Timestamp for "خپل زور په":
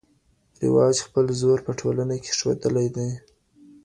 1.05-1.71